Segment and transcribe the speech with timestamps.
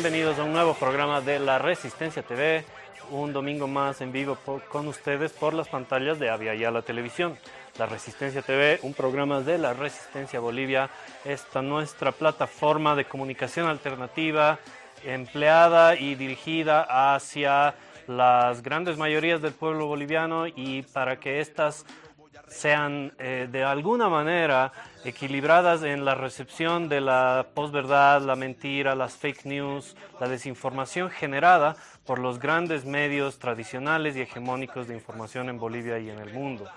[0.00, 2.64] y bienvenidos a un nuevo programa de La Resistencia TV.
[3.10, 4.38] Un domingo más en vivo
[4.70, 7.36] con ustedes por las pantallas de Avia la Televisión.
[7.78, 10.88] La Resistencia TV, un programa de la Resistencia Bolivia,
[11.24, 14.58] esta nuestra plataforma de comunicación alternativa
[15.04, 17.74] empleada y dirigida hacia
[18.06, 21.84] las grandes mayorías del pueblo boliviano y para que estas
[22.50, 24.72] sean eh, de alguna manera
[25.04, 31.76] equilibradas en la recepción de la posverdad, la mentira, las fake news, la desinformación generada
[32.04, 36.68] por los grandes medios tradicionales y hegemónicos de información en Bolivia y en el mundo.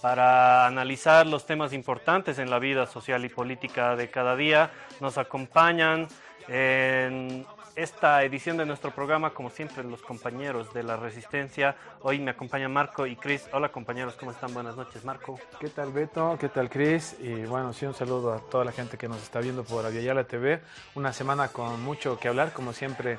[0.00, 5.18] Para analizar los temas importantes en la vida social y política de cada día, nos
[5.18, 6.08] acompañan
[6.48, 11.76] en esta edición de nuestro programa, como siempre, los compañeros de la Resistencia.
[12.02, 13.48] Hoy me acompañan Marco y Cris.
[13.52, 14.52] Hola compañeros, ¿cómo están?
[14.52, 15.38] Buenas noches, Marco.
[15.58, 16.36] ¿Qué tal Beto?
[16.38, 17.16] ¿Qué tal Cris?
[17.20, 20.24] Y bueno, sí, un saludo a toda la gente que nos está viendo por Aviala
[20.24, 20.60] TV.
[20.94, 23.18] Una semana con mucho que hablar, como siempre,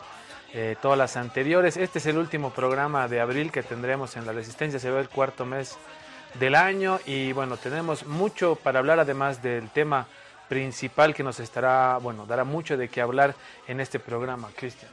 [0.53, 1.77] eh, todas las anteriores.
[1.77, 4.79] Este es el último programa de abril que tendremos en la Resistencia.
[4.79, 5.77] Se ve el cuarto mes
[6.39, 10.07] del año y bueno, tenemos mucho para hablar además del tema
[10.53, 13.33] principal que nos estará, bueno, dará mucho de qué hablar
[13.67, 14.49] en este programa.
[14.55, 14.91] Cristian.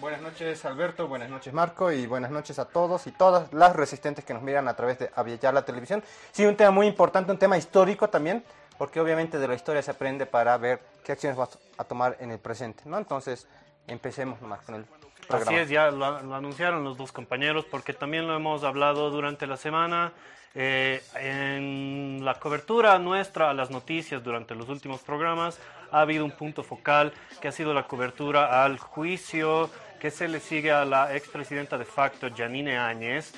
[0.00, 4.24] Buenas noches Alberto, buenas noches Marco y buenas noches a todos y todas las resistentes
[4.24, 6.02] que nos miran a través de Aviallar la televisión.
[6.32, 8.42] Sí, un tema muy importante, un tema histórico también,
[8.78, 12.30] porque obviamente de la historia se aprende para ver qué acciones vas a tomar en
[12.30, 12.96] el presente, ¿no?
[12.96, 13.46] Entonces,
[13.86, 14.86] empecemos nomás con el
[15.28, 15.50] programa.
[15.50, 19.58] Así es, ya lo anunciaron los dos compañeros, porque también lo hemos hablado durante la
[19.58, 20.14] semana.
[20.58, 26.30] Eh, en la cobertura nuestra a las noticias durante los últimos programas ha habido un
[26.30, 29.68] punto focal que ha sido la cobertura al juicio
[30.00, 33.34] que se le sigue a la expresidenta de facto Janine Áñez,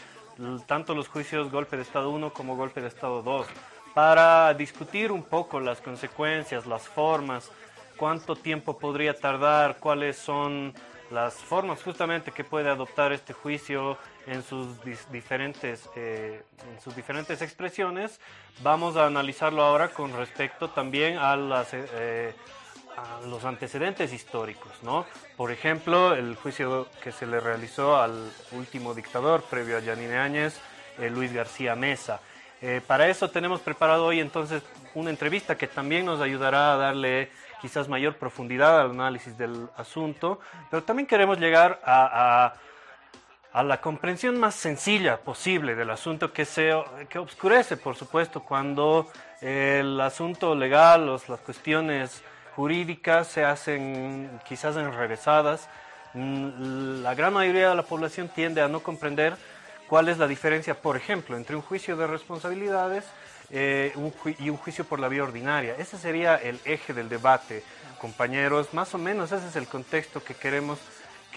[0.66, 3.48] tanto los juicios golpe de Estado 1 como golpe de Estado 2,
[3.94, 7.50] para discutir un poco las consecuencias, las formas,
[7.96, 10.72] cuánto tiempo podría tardar, cuáles son
[11.10, 13.98] las formas justamente que puede adoptar este juicio
[14.28, 14.68] en sus
[15.10, 18.20] diferentes eh, en sus diferentes expresiones.
[18.62, 22.34] Vamos a analizarlo ahora con respecto también a, las, eh,
[22.96, 25.06] a los antecedentes históricos no
[25.36, 30.60] por ejemplo el juicio que se le realizó al último dictador previo a Yanine Áñez
[30.98, 32.20] eh, Luis García Mesa.
[32.88, 34.64] Para eso tenemos preparado hoy entonces
[34.94, 40.40] una entrevista que también nos ayudará a darle quizás mayor profundidad al análisis del asunto,
[40.70, 42.54] pero también queremos llegar a, a,
[43.62, 46.72] la comprensión más sencilla posible del asunto que, se,
[47.08, 49.08] que obscurece, por supuesto, cuando
[49.40, 52.22] el asunto legal, los, las cuestiones
[52.54, 55.68] jurídicas se hacen quizás enrevesadas.
[56.14, 59.36] Mm, la gran mayoría de la población tiende a no comprender
[59.86, 63.04] cuál es la diferencia, por ejemplo, entre un juicio de responsabilidades
[63.50, 63.92] eh,
[64.38, 65.74] y un juicio por la vía ordinaria.
[65.78, 67.62] Ese sería el eje del debate,
[67.98, 68.74] compañeros.
[68.74, 70.78] Más o menos ese es el contexto que queremos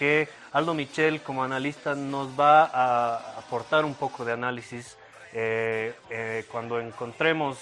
[0.02, 4.98] que Aldo Michel como analista nos va a aportar un poco de análisis
[5.32, 7.56] eh, eh, cuando encontremos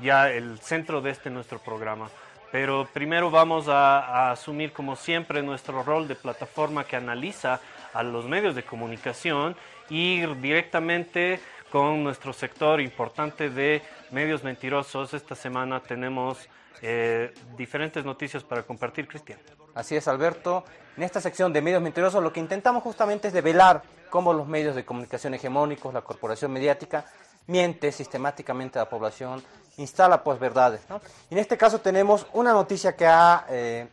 [0.00, 2.10] ya el centro de este nuestro programa.
[2.50, 7.60] Pero primero vamos a, asumir como siempre nuestro rol de plataforma que analiza
[7.92, 9.54] a los medios de comunicación
[9.90, 11.38] ir directamente
[11.70, 15.14] con nuestro sector importante de medios mentirosos.
[15.14, 16.48] Esta semana tenemos
[16.82, 19.38] eh, diferentes noticias para compartir, Cristian.
[19.74, 20.64] Así es, Alberto.
[20.96, 24.76] En esta sección de medios mentirosos lo que intentamos justamente es develar cómo los medios
[24.76, 27.04] de comunicación hegemónicos, la corporación mediática,
[27.48, 29.42] miente sistemáticamente a la población,
[29.76, 30.82] instala pues verdades.
[31.30, 33.88] En este caso tenemos una noticia que ha, eh,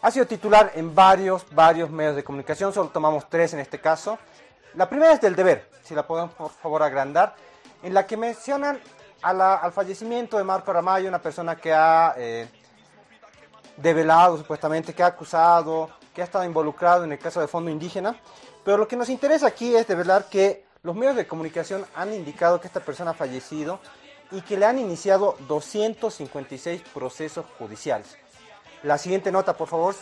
[0.00, 4.18] ha sido titular en varios, varios medios de comunicación, solo tomamos tres en este caso.
[4.74, 7.36] La primera es del deber, si la podemos por favor agrandar,
[7.84, 8.80] en la que mencionan
[9.22, 12.48] al fallecimiento de Marco Aramayo, una persona que ha eh,
[13.76, 18.16] develado supuestamente, que ha acusado, que ha estado involucrado en el caso de Fondo Indígena.
[18.64, 22.60] Pero lo que nos interesa aquí es develar que los medios de comunicación han indicado
[22.60, 23.80] que esta persona ha fallecido
[24.30, 28.16] y que le han iniciado 256 procesos judiciales.
[28.82, 29.94] La siguiente nota, por favor.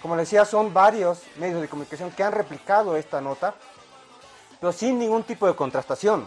[0.00, 3.54] Como les decía, son varios medios de comunicación que han replicado esta nota
[4.60, 6.26] pero sin ningún tipo de contrastación.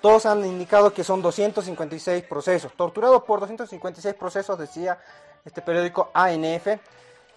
[0.00, 2.72] todos han indicado que son 256 procesos.
[2.74, 4.98] Torturado por 256 procesos, decía
[5.44, 6.66] este periódico ANF.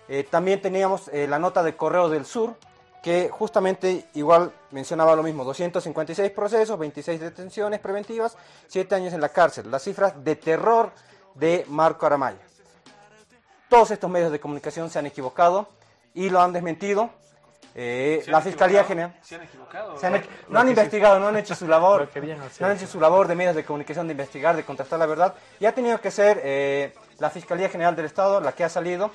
[0.07, 2.55] Eh, también teníamos eh, la nota de Correo del Sur,
[3.01, 8.37] que justamente igual mencionaba lo mismo, 256 procesos, 26 detenciones preventivas,
[8.67, 9.71] 7 años en la cárcel.
[9.71, 10.91] Las cifras de terror
[11.35, 12.39] de Marco Aramaya.
[13.69, 15.67] Todos estos medios de comunicación se han equivocado
[16.13, 17.09] y lo han desmentido.
[17.73, 19.15] Eh, la Fiscalía General.
[19.21, 19.95] ¿Se han equivocado?
[20.49, 22.09] no han investigado, no han hecho su labor.
[22.59, 25.33] no han hecho su labor de medios de comunicación de investigar, de contrastar la verdad.
[25.59, 29.11] Y ha tenido que ser eh, la Fiscalía General del Estado la que ha salido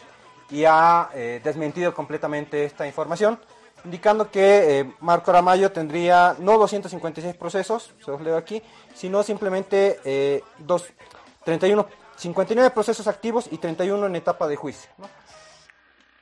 [0.48, 3.36] y ha eh, desmentido completamente esta información,
[3.84, 8.62] indicando que eh, Marco Aramayo tendría no 256 procesos, se los leo aquí,
[8.94, 10.86] sino simplemente eh, dos,
[11.44, 14.88] 31, 59 procesos activos y 31 en etapa de juicio.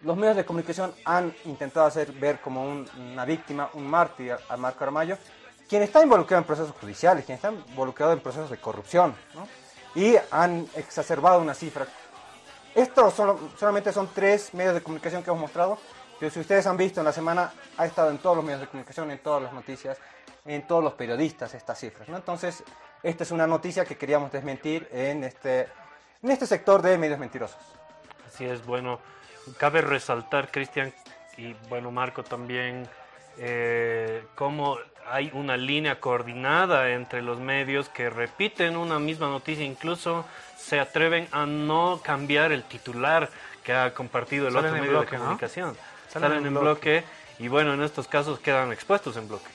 [0.00, 4.84] Los medios de comunicación han intentado hacer ver como una víctima, un mártir a, Marco
[4.84, 5.18] Aramayo,
[5.68, 9.14] quien está involucrado en procesos judiciales, quien está involucrado en procesos de corrupción,
[9.94, 11.86] y han exacerbado una cifra
[12.74, 13.08] esto
[13.56, 15.78] solamente son tres medios de comunicación que hemos mostrado,
[16.18, 18.66] pero si ustedes han visto en la semana, ha estado en todos los medios de
[18.66, 19.96] comunicación, en todas las noticias,
[20.44, 22.08] en todos los periodistas estas cifras.
[22.08, 22.16] ¿no?
[22.16, 22.64] Entonces,
[23.02, 25.68] esta es una noticia que queríamos desmentir en este,
[26.20, 27.60] en este sector de medios mentirosos.
[28.26, 28.98] Así es, bueno,
[29.56, 30.92] cabe resaltar, Cristian,
[31.36, 32.88] y bueno, Marco también,
[33.38, 34.78] eh, cómo
[35.10, 40.24] hay una línea coordinada entre los medios que repiten una misma noticia, incluso
[40.56, 43.28] se atreven a no cambiar el titular
[43.62, 45.76] que ha compartido el otro medio de comunicación.
[46.08, 47.04] Salen, en, bloque.
[47.38, 49.50] y bueno, en estos casos quedan expuestos en bloque.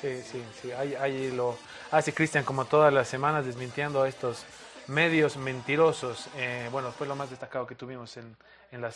[0.00, 1.56] Sí, sí, sí, ahí, lo
[1.90, 4.44] hace Cristian como todas las semanas desmintiendo a estos
[4.88, 6.28] medios mentirosos.
[6.36, 8.36] Eh, bueno, fue lo más destacado que tuvimos en,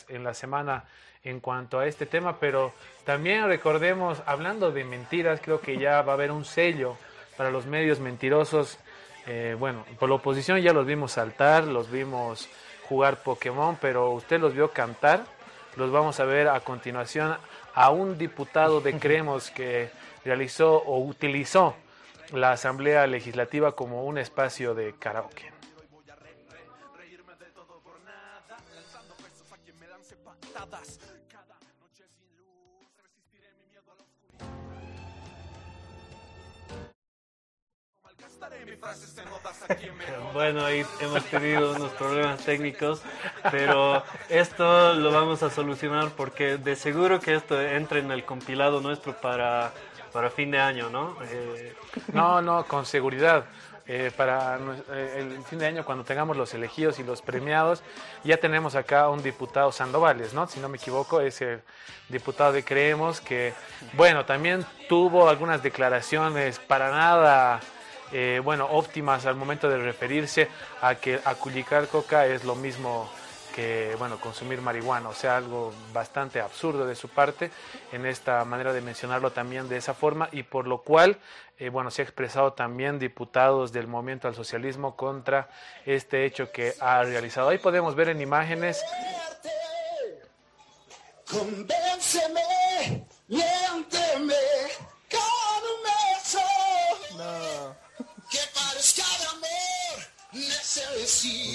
[0.09, 0.85] en la semana
[1.25, 2.73] en cuanto a este tema, pero
[3.05, 6.97] también recordemos, hablando de mentiras, creo que ya va a haber un sello
[7.37, 8.79] para los medios mentirosos.
[9.27, 12.49] Eh, bueno, por la oposición ya los vimos saltar, los vimos
[12.89, 15.25] jugar Pokémon, pero usted los vio cantar.
[15.77, 17.37] Los vamos a ver a continuación
[17.75, 19.91] a un diputado de Creemos que
[20.25, 21.77] realizó o utilizó
[22.33, 25.60] la Asamblea Legislativa como un espacio de karaoke.
[40.33, 43.03] Bueno, ahí hemos tenido unos problemas técnicos,
[43.51, 48.81] pero esto lo vamos a solucionar porque de seguro que esto entra en el compilado
[48.81, 49.73] nuestro para,
[50.13, 51.17] para fin de año, ¿no?
[51.25, 51.75] Eh,
[52.13, 53.45] no, no, con seguridad.
[53.87, 54.57] Eh, para
[54.93, 57.83] eh, el fin de año, cuando tengamos los elegidos y los premiados,
[58.23, 60.47] ya tenemos acá un diputado Sandovales, ¿no?
[60.47, 61.61] Si no me equivoco, es el
[62.09, 63.53] diputado de Creemos, que,
[63.95, 67.61] bueno, también tuvo algunas declaraciones para nada
[68.13, 70.49] eh, bueno, óptimas al momento de referirse
[70.81, 73.09] a que aculicar coca es lo mismo
[73.55, 77.51] que bueno, consumir marihuana, o sea, algo bastante absurdo de su parte
[77.93, 81.19] en esta manera de mencionarlo también de esa forma y por lo cual,
[81.59, 85.49] eh, bueno, se ha expresado también diputados del movimiento al socialismo contra
[85.85, 87.49] este hecho que ha realizado.
[87.49, 88.83] Ahí podemos ver en imágenes.
[91.31, 92.41] Convénceme,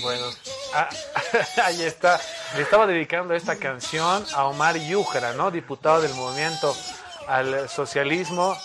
[0.01, 0.25] Bueno,
[0.73, 0.89] ah,
[1.65, 2.19] ahí está.
[2.55, 5.51] Le estaba dedicando esta canción a Omar Yujara, ¿no?
[5.51, 6.75] Diputado del movimiento
[7.27, 8.57] al socialismo.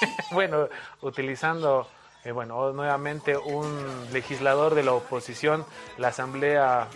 [0.32, 0.68] bueno,
[1.00, 1.88] utilizando,
[2.24, 5.64] eh, bueno, nuevamente un legislador de la oposición,
[5.98, 6.88] la Asamblea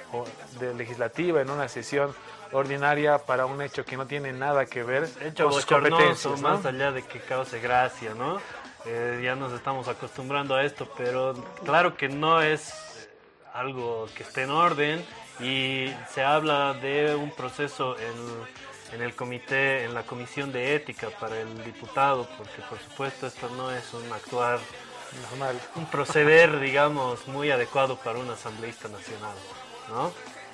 [0.77, 2.15] Legislativa en una sesión
[2.53, 6.65] ordinaria para un hecho que no tiene nada que ver hecho con sus competencias, más
[6.65, 8.41] allá de que cause gracia, ¿no?
[8.85, 12.73] Eh, ya nos estamos acostumbrando a esto, pero claro que no es
[13.57, 15.05] algo que esté en orden
[15.41, 21.09] y se habla de un proceso en, en, el comité, en la comisión de ética
[21.19, 24.59] para el diputado, porque por supuesto esto no es un actuar
[25.31, 29.37] normal, un proceder, digamos, muy adecuado para un asambleísta nacional,
[29.89, 30.13] ¿no?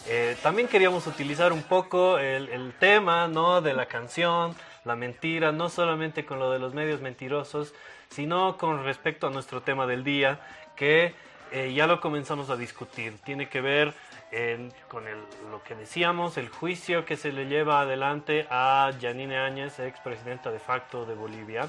[0.08, 3.60] Eh, también queríamos utilizar un poco el, el tema, ¿no?
[3.60, 4.54] De la canción,
[4.84, 7.72] la mentira, no solamente con lo de los medios mentirosos,
[8.10, 10.40] sino con respecto a nuestro tema del día,
[10.74, 11.14] que
[11.52, 13.18] eh, ya lo comenzamos a discutir.
[13.24, 13.94] Tiene que ver
[14.88, 15.04] con
[15.50, 20.58] lo que decíamos, el juicio que se le lleva adelante a Janine Áñez, expresidenta de
[20.58, 21.68] facto de Bolivia.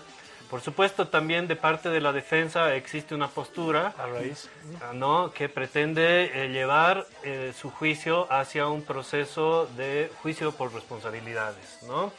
[0.50, 4.50] Por supuesto, también de parte de la defensa existe una postura a raíz,
[4.94, 5.34] ¿no?
[5.34, 11.80] que pretende eh, llevar eh, su juicio hacia un proceso de juicio por responsabilidades.
[11.88, 12.14] ¿no?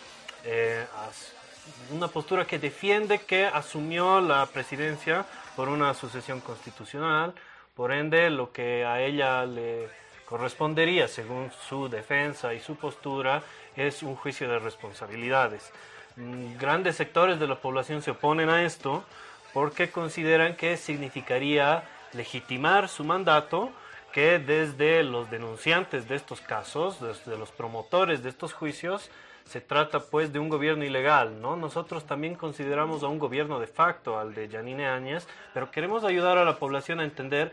[1.91, 5.25] una postura que defiende que asumió la presidencia
[5.57, 7.33] por una sucesión constitucional,
[7.75, 9.89] por ende lo que a ella le
[10.25, 13.43] correspondería, según su defensa y su postura,
[13.77, 15.73] es un juicio de responsabilidades.
[16.17, 19.05] Mm, grandes sectores de la población se oponen a esto
[19.53, 23.73] porque consideran que significaría legitimar su mandato
[24.13, 29.11] que desde los denunciantes de estos casos, desde los promotores de estos juicios,
[29.45, 31.57] se trata pues de un gobierno ilegal, ¿no?
[31.57, 36.39] Nosotros también consideramos a un gobierno de facto, al de Yanine Áñez, pero queremos ayudar
[36.39, 37.53] a la población a entender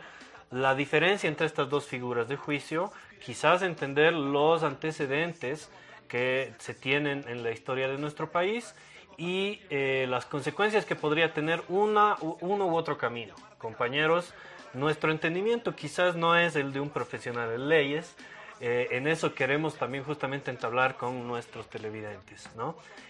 [0.52, 2.92] la diferencia entre estas dos figuras de juicio,
[3.24, 5.70] quizás entender los antecedentes
[6.08, 8.76] que se tienen en la historia de nuestro país
[9.18, 13.36] y eh, las consecuencias que podría tener una, uno u otro camino.
[13.58, 14.34] Compañeros,
[14.74, 18.16] nuestro entendimiento quizás no es el de un profesional en leyes,
[18.63, 22.48] eh, en eso queremos también justamente entablar con nuestros televidentes.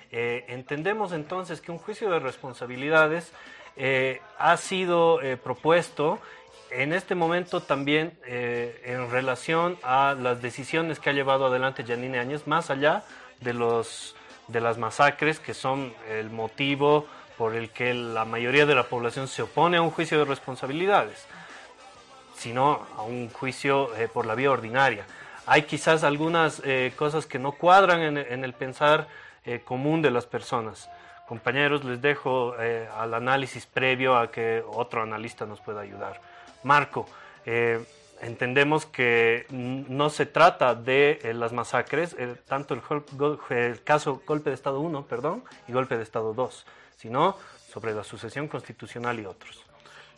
[0.10, 3.34] Eh, entendemos entonces que un juicio de responsabilidades
[3.76, 6.20] eh, ha sido propuesto
[6.70, 12.48] en este momento también en relación a las decisiones que ha llevado adelante Janine Áñez,
[12.48, 13.04] más allá
[13.42, 14.16] de, los,
[14.48, 19.28] de las masacres que son el motivo por el que la mayoría de la población
[19.28, 21.26] se opone a un juicio de responsabilidades,
[22.38, 25.06] sino a un juicio por la vía ordinaria
[25.46, 29.08] hay quizás algunas eh, cosas que no cuadran en, el pensar
[29.46, 30.90] eh, común de las personas.
[31.28, 36.22] Compañeros, les dejo eh, al análisis previo a que otro analista nos pueda ayudar.
[36.64, 37.08] Marco,
[38.22, 42.16] entendemos que no se trata de las masacres,
[42.48, 46.66] tanto el, caso golpe de Estado 1 perdón, y golpe de Estado 2,
[46.98, 47.36] sino
[47.68, 49.71] sobre la sucesión constitucional y otros.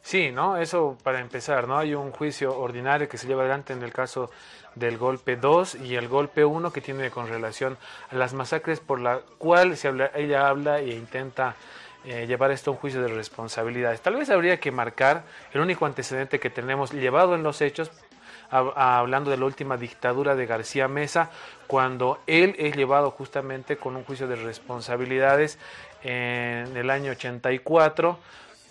[0.04, 0.58] Sí, ¿no?
[0.58, 1.78] Eso para empezar, ¿no?
[1.78, 4.30] Hay un juicio ordinario que se lleva adelante en el caso
[4.76, 7.78] del golpe 2 y el golpe 1 que tiene con relación
[8.12, 11.56] a las masacres por la cual se habla, ella habla e intenta
[12.04, 14.02] eh, llevar esto a un juicio de responsabilidades.
[14.02, 17.90] Tal vez habría que marcar el único antecedente que tenemos llevado en los hechos,
[18.52, 21.32] hablando de la última dictadura de García Mesa,
[21.66, 25.58] cuando él es llevado justamente con un juicio de responsabilidades
[26.04, 28.20] en el año 84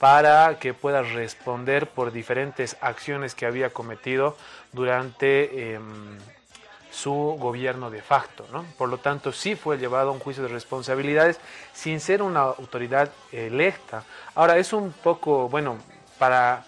[0.03, 4.37] para que pueda responder por diferentes acciones que había cometido
[4.73, 6.19] durante em,
[6.91, 8.45] su gobierno de facto.
[8.51, 8.65] ¿no?
[8.77, 11.39] Por lo tanto, sí fue llevado a un juicio de responsabilidades
[11.73, 14.03] sin ser una autoridad electa.
[14.35, 15.79] Ahora, es un poco, bueno,
[16.19, 16.65] para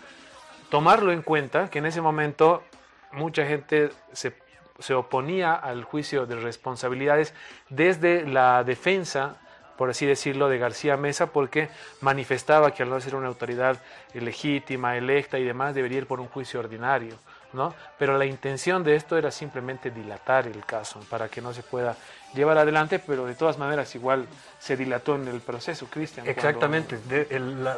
[0.70, 2.62] tomarlo en cuenta, que en ese momento
[3.10, 4.32] mucha gente se,
[4.78, 7.34] se oponía al juicio de responsabilidades
[7.68, 9.38] desde la defensa
[9.76, 11.68] por así decirlo, de García Mesa, porque
[12.00, 13.78] manifestaba que al no ser una autoridad
[14.12, 17.16] legítima, electa y demás, debería ir por un juicio ordinario.
[17.54, 17.74] ¿no?
[17.98, 21.96] Pero la intención de esto era simplemente dilatar el caso para que no se pueda
[22.34, 24.26] llevar adelante, pero de todas maneras igual
[24.58, 26.26] se dilató en el proceso, Cristian.
[26.26, 26.98] Exactamente,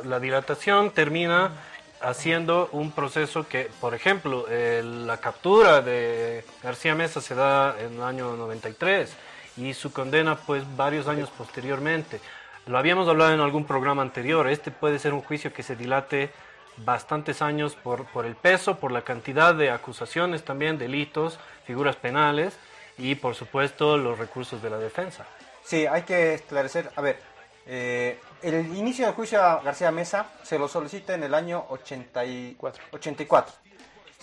[0.05, 1.53] la, dilatación termina
[2.01, 8.03] haciendo un proceso que, por ejemplo, la captura de García Mesa se da en el
[8.03, 9.15] año 93
[9.57, 12.21] y su condena pues varios años posteriormente.
[12.67, 16.31] Lo habíamos hablado en algún programa anterior, este puede ser un juicio que se dilate
[16.79, 22.59] bastantes años por, por el peso, por la cantidad de acusaciones también, delitos, figuras penales
[22.99, 25.27] y por supuesto los recursos de la defensa.
[25.65, 27.21] Sí, hay que esclarecer, a ver,
[27.67, 32.85] eh, el inicio del juicio a García Mesa se lo solicita en el año 84.
[32.93, 33.66] 84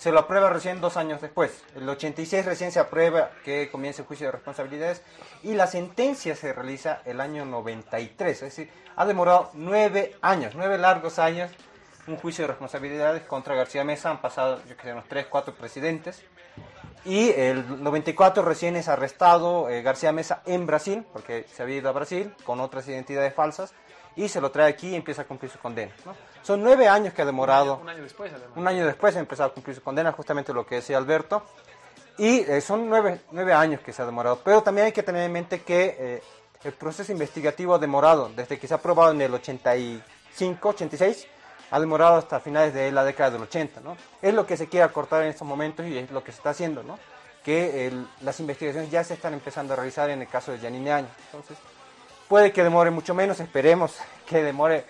[0.04, 1.64] se lo aprueba recién dos años después.
[1.74, 5.00] El 86 recién se aprueba que comience el juicio de responsabilidades
[5.42, 8.34] y la sentencia se realiza el año 93.
[8.34, 11.50] Es decir, ha demorado nueve años, nueve largos años
[12.06, 14.10] un juicio de responsabilidades contra García Mesa.
[14.10, 16.22] Han pasado, yo creo, unos tres, cuatro presidentes.
[17.06, 21.88] Y el 94 recién es arrestado eh, García Mesa en Brasil, porque se había ido
[21.88, 23.72] a Brasil con otras identidades falsas
[24.16, 25.92] y se lo trae aquí y empieza a cumplir su condena.
[26.42, 27.76] Son nueve años que ha demorado.
[27.76, 30.76] Un año, después, Un año después ha empezado a cumplir su condena, justamente lo que
[30.76, 31.42] decía Alberto.
[32.18, 34.40] Y eh, son nueve, nueve, años que se ha demorado.
[34.44, 36.22] Pero también hay que tener en mente que eh,
[36.62, 41.26] el proceso investigativo ha demorado, desde que se ha aprobado en el 85, 86,
[41.70, 43.80] ha demorado hasta finales de la década del 80.
[43.80, 43.96] ¿no?
[44.22, 46.50] Es lo que se quiere acortar en estos momentos y es lo que se está
[46.50, 46.82] haciendo.
[46.82, 46.98] ¿no?
[47.42, 51.08] Que las investigaciones ya se están empezando a realizar en el caso de Janine Año.
[51.26, 51.58] Entonces,
[52.28, 54.84] Puede que demore mucho menos, esperemos que demore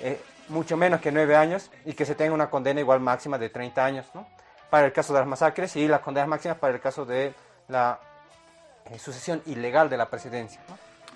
[0.00, 3.48] eh, mucho menos que nueve años y que se tenga una condena igual máxima de
[3.48, 4.26] 30 años, ¿no?
[4.70, 7.32] Para el caso de las masacres y las condenas máximas para el caso de
[7.68, 7.98] la
[8.90, 10.60] eh, sucesión ilegal de la presidencia,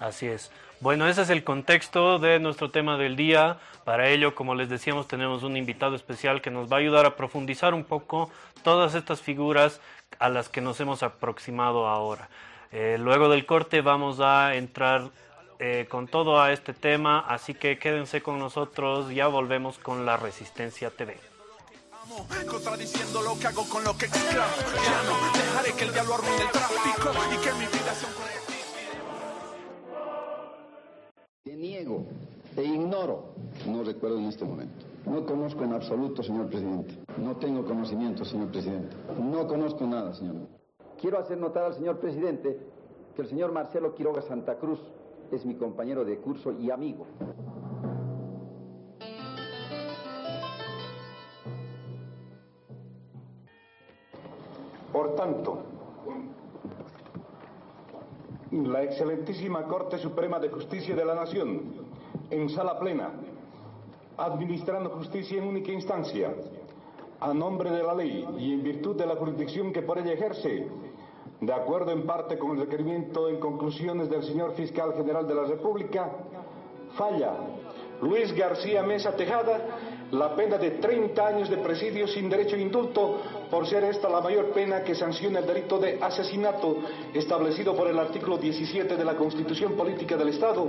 [0.01, 0.51] Así es.
[0.81, 3.59] Bueno, ese es el contexto de nuestro tema del día.
[3.85, 7.17] Para ello, como les decíamos, tenemos un invitado especial que nos va a ayudar a
[7.17, 8.31] profundizar un poco
[8.63, 9.83] todas estas figuras
[10.19, 12.31] a las que nos hemos aproximado ahora.
[12.73, 15.11] Eh, luego del corte vamos a entrar
[15.63, 20.17] eh, con todo a este tema, así que quédense con nosotros, ya volvemos con la
[20.17, 21.19] Resistencia TV.
[22.49, 24.57] Contradiciendo lo que hago con lo que exclamo.
[24.75, 28.15] Ya no dejaré que el diablo arruine el tráfico y que mi vida sea un
[31.45, 32.07] Te niego,
[32.55, 33.35] te ignoro.
[33.67, 34.87] No recuerdo en este momento.
[35.05, 36.95] No conozco en absoluto, señor presidente.
[37.19, 38.97] No tengo conocimiento, señor presidente.
[39.19, 40.37] No conozco nada, señor.
[40.99, 42.59] Quiero hacer notar al señor presidente
[43.15, 44.81] que el señor Marcelo Quiroga Santa Cruz
[45.33, 47.07] es mi compañero de curso y amigo.
[54.93, 55.59] Por tanto,
[58.51, 61.63] la excelentísima Corte Suprema de Justicia de la Nación,
[62.31, 63.13] en sala plena,
[64.17, 66.35] administrando justicia en única instancia,
[67.21, 70.67] a nombre de la ley y en virtud de la jurisdicción que por ella ejerce,
[71.41, 75.45] de acuerdo en parte con el requerimiento en conclusiones del señor Fiscal General de la
[75.45, 76.11] República,
[76.97, 77.33] falla
[78.03, 79.61] Luis García Mesa Tejada
[80.13, 83.21] la pena de 30 años de presidio sin derecho a indulto
[83.51, 86.79] por ser esta la mayor pena que sanciona el delito de asesinato
[87.15, 90.67] establecido por el artículo 17 de la Constitución Política del Estado,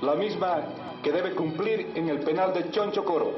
[0.00, 3.32] la misma que debe cumplir en el penal de Choncho Coro.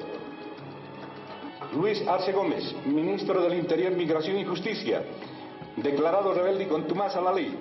[1.74, 5.02] Luis Arce Gómez, ministro del Interior, Migración y Justicia,
[5.76, 7.58] declarado rebelde y contumaz a la ley.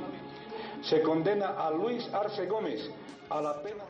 [0.81, 2.89] Se condena a Luis Arce Gómez
[3.29, 3.83] a la pena.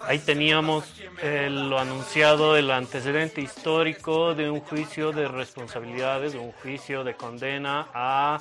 [0.00, 7.04] Ahí teníamos lo anunciado, el antecedente histórico de un juicio de responsabilidades, de un juicio
[7.04, 8.40] de condena a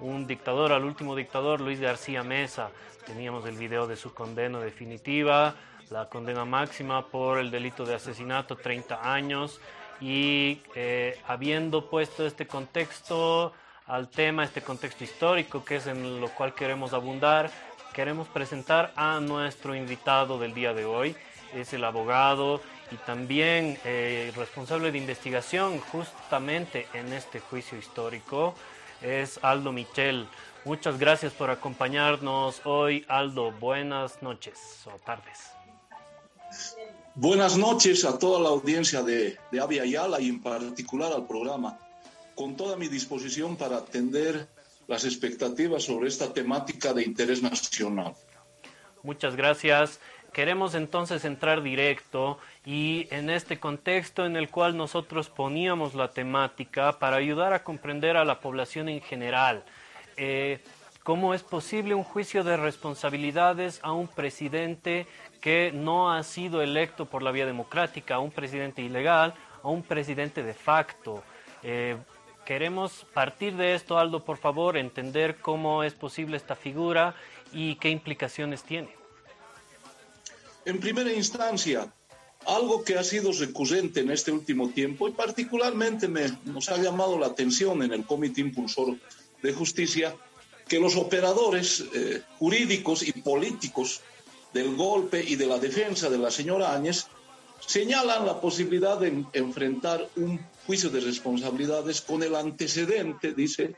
[0.00, 2.70] un dictador, al último dictador, Luis García Mesa.
[3.06, 5.54] Teníamos el video de su condena definitiva,
[5.90, 9.60] la condena máxima por el delito de asesinato, 30 años,
[10.00, 13.52] y eh, habiendo puesto este contexto
[13.86, 17.50] al tema, este contexto histórico que es en lo cual queremos abundar,
[17.92, 21.16] queremos presentar a nuestro invitado del día de hoy.
[21.54, 28.54] Es el abogado y también eh, responsable de investigación justamente en este juicio histórico.
[29.02, 30.28] Es Aldo Michel.
[30.64, 33.52] Muchas gracias por acompañarnos hoy, Aldo.
[33.52, 35.57] Buenas noches o tardes.
[37.20, 41.76] Buenas noches a toda la audiencia de, de Avia Yala y en particular al programa.
[42.36, 44.46] Con toda mi disposición para atender
[44.86, 48.14] las expectativas sobre esta temática de interés nacional.
[49.02, 49.98] Muchas gracias.
[50.32, 57.00] Queremos entonces entrar directo y en este contexto en el cual nosotros poníamos la temática
[57.00, 59.64] para ayudar a comprender a la población en general.
[60.16, 60.60] Eh,
[61.08, 65.06] ¿Cómo es posible un juicio de responsabilidades a un presidente
[65.40, 69.82] que no ha sido electo por la vía democrática, a un presidente ilegal, a un
[69.82, 71.24] presidente de facto?
[71.62, 71.96] Eh,
[72.44, 77.14] Queremos partir de esto, Aldo, por favor, entender cómo es posible esta figura
[77.54, 78.90] y qué implicaciones tiene.
[80.66, 81.90] En primera instancia,
[82.46, 87.18] algo que ha sido recurrente en este último tiempo y particularmente me, nos ha llamado
[87.18, 88.98] la atención en el Comité Impulsor
[89.42, 90.14] de Justicia,
[90.68, 94.02] que los operadores eh, jurídicos y políticos
[94.52, 97.06] del golpe y de la defensa de la señora Áñez
[97.66, 103.74] señalan la posibilidad de enfrentar un juicio de responsabilidades con el antecedente, dice,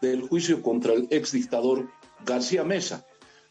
[0.00, 1.88] del juicio contra el exdictador
[2.24, 3.04] García Mesa,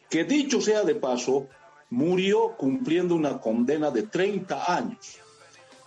[0.09, 1.47] que dicho sea de paso,
[1.89, 5.17] murió cumpliendo una condena de 30 años.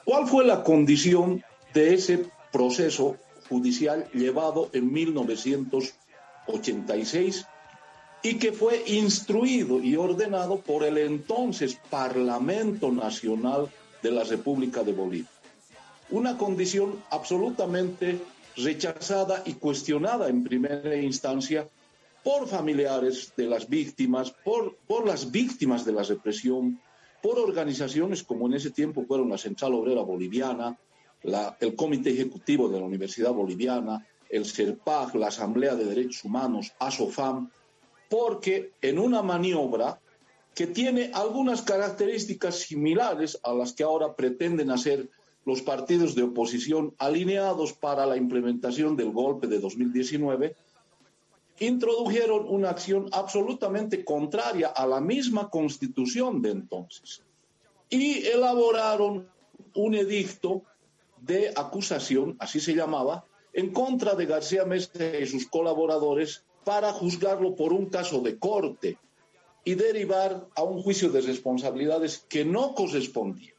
[0.04, 1.42] ¿Cuál fue la condición
[1.74, 3.16] de ese proceso
[3.48, 4.92] judicial llevado en
[6.48, 7.46] 1986
[8.22, 13.70] y que fue instruido y ordenado por el entonces Parlamento Nacional
[14.02, 15.30] de la República de Bolivia?
[16.10, 18.20] una condición absolutamente
[18.56, 21.68] rechazada y cuestionada en primera instancia
[22.22, 26.80] por familiares de las víctimas, por, por las víctimas de la represión,
[27.22, 30.76] por organizaciones como en ese tiempo fueron la Central Obrera Boliviana,
[31.60, 37.50] el Comité Ejecutivo de la Universidad Boliviana, el CERPAG, la Asamblea de Derechos Humanos, ASOFAM,
[38.08, 40.00] porque en una maniobra
[40.54, 45.08] que tiene algunas características similares a las que ahora pretenden hacer
[45.44, 50.56] los partidos de oposición alineados para la implementación del golpe de 2019
[51.58, 57.22] introdujeron una acción absolutamente contraria a la misma constitución de entonces
[57.88, 59.28] y elaboraron
[59.74, 60.62] un edicto
[61.20, 63.24] de acusación, así se llamaba,
[63.56, 68.98] en contra de García Mesa y sus colaboradores para juzgarlo por un caso de corte
[69.64, 73.54] y derivar a un juicio de responsabilidades que no correspondía.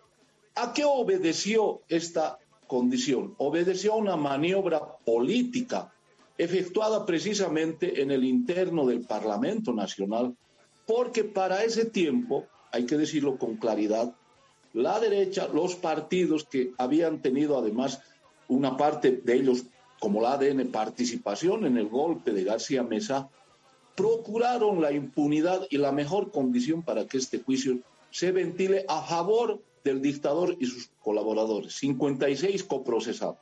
[0.54, 3.34] ¿A qué obedeció esta condición?
[3.40, 5.92] Obedeció a una maniobra política
[6.38, 10.38] efectuada precisamente en el interno del Parlamento Nacional,
[10.86, 14.14] porque para ese tiempo, hay que decirlo con claridad,
[14.74, 18.00] la derecha, los partidos que habían tenido además
[18.48, 19.66] una parte de ellos,
[20.00, 23.30] como la ADN, participación en el golpe de García Mesa,
[23.96, 27.80] procuraron la impunidad y la mejor condición para que este juicio
[28.12, 33.38] se ventile a favor del dictador y sus colaboradores, 56 coprocesados.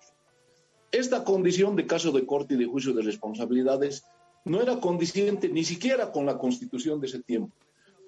[0.91, 4.05] Esta condición de caso de corte y de juicio de responsabilidades
[4.45, 7.53] no era condiciente ni siquiera con la constitución de ese tiempo,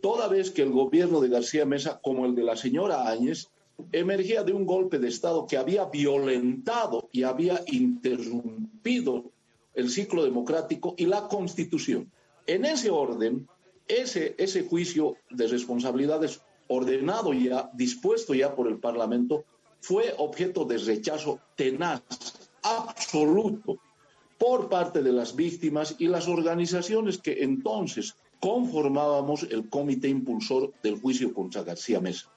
[0.01, 3.49] toda vez que el gobierno de García Mesa, como el de la señora Áñez,
[3.91, 9.31] emergía de un golpe de Estado que había violentado y había interrumpido
[9.73, 12.11] el ciclo democrático y la constitución.
[12.47, 13.47] En ese orden,
[13.87, 19.45] ese, ese juicio de responsabilidades ordenado ya, dispuesto ya por el Parlamento,
[19.79, 22.01] fue objeto de rechazo tenaz,
[22.63, 23.77] absoluto,
[24.37, 30.99] por parte de las víctimas y las organizaciones que entonces conformábamos el comité impulsor del
[30.99, 32.31] juicio contra García Mesa.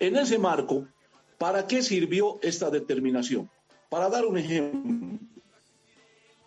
[0.00, 0.88] En ese marco,
[1.36, 3.50] ¿para qué sirvió esta determinación?
[3.90, 5.18] Para dar un ejemplo,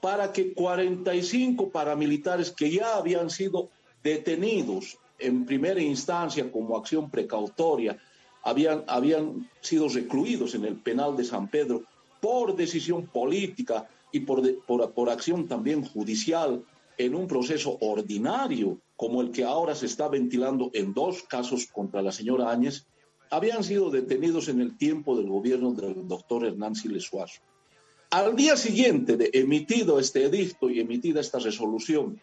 [0.02, 3.70] para que 45 paramilitares que ya habían sido
[4.04, 7.98] detenidos en primera instancia como acción precautoria,
[8.42, 11.84] habían, habían sido recluidos en el penal de San Pedro
[12.20, 16.64] por decisión política y por, por, por acción también judicial
[16.98, 22.02] en un proceso ordinario como el que ahora se está ventilando en dos casos contra
[22.02, 22.88] la señora Áñez,
[23.34, 27.42] habían sido detenidos en el tiempo del gobierno del doctor Hernán Siles Suazo.
[28.12, 32.22] Al día siguiente de emitido este edicto y emitida esta resolución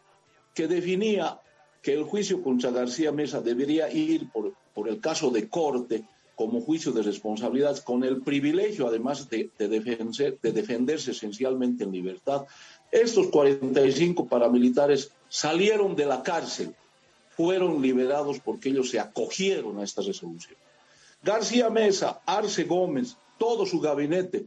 [0.54, 1.40] que definía
[1.82, 6.04] que el juicio contra García Mesa debería ir por, por el caso de corte
[6.36, 11.90] como juicio de responsabilidad, con el privilegio además de, de, defender, de defenderse esencialmente en
[11.90, 12.46] libertad,
[12.92, 16.72] estos 45 paramilitares salieron de la cárcel,
[17.36, 20.56] fueron liberados porque ellos se acogieron a esta resolución.
[21.22, 24.46] García Mesa, Arce Gómez, todo su gabinete,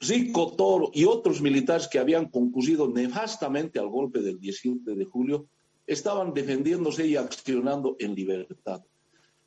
[0.00, 5.46] Rico Toro y otros militares que habían concurrido nefastamente al golpe del 17 de julio,
[5.86, 8.82] estaban defendiéndose y accionando en libertad.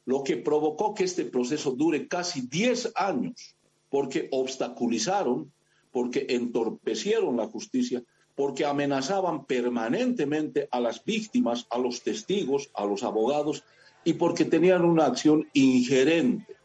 [0.06, 3.56] Lo que provocó que este proceso dure casi 10 años,
[3.90, 5.52] porque obstaculizaron,
[5.92, 8.04] porque entorpecieron la justicia,
[8.36, 13.64] porque amenazaban permanentemente a las víctimas, a los testigos, a los abogados,
[14.04, 16.56] y porque tenían una acción ingerente.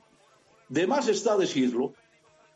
[0.69, 1.95] De más está decirlo,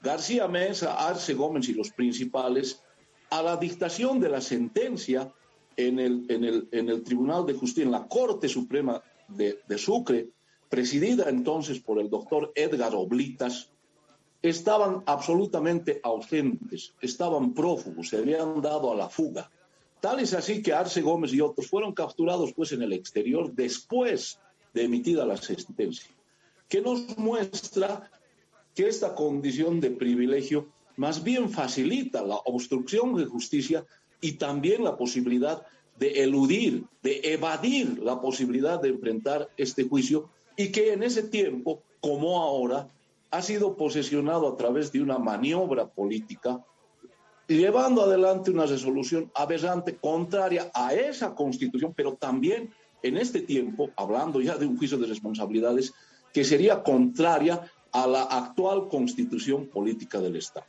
[0.02, 2.82] García Mesa, Arce Gómez y los principales,
[3.30, 5.32] a la dictación de la sentencia
[5.76, 9.78] en el, en el, en el Tribunal de Justicia, en la Corte Suprema de, de
[9.78, 10.28] Sucre,
[10.68, 13.70] presidida entonces por el doctor Edgar Oblitas,
[14.42, 19.50] estaban absolutamente ausentes, estaban prófugos, se habían dado a la fuga.
[20.00, 24.38] Tal es así que Arce Gómez y otros fueron capturados pues en el exterior después
[24.74, 26.10] de emitida la sentencia,
[26.68, 28.10] que nos muestra
[28.74, 33.84] que esta condición de privilegio más bien facilita la obstrucción de justicia
[34.20, 35.66] y también la posibilidad
[35.98, 41.82] de eludir, de evadir la posibilidad de enfrentar este juicio y que en ese tiempo,
[42.00, 42.88] como ahora,
[43.30, 46.64] ha sido posesionado a través de una maniobra política,
[47.46, 54.40] llevando adelante una resolución aberrante contraria a esa constitución, pero también en este tiempo, hablando
[54.40, 55.92] ya de un juicio de responsabilidades,
[56.32, 57.60] que sería contraria
[57.92, 60.66] a la actual constitución política del Estado.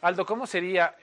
[0.00, 0.94] Aldo, ¿cómo sería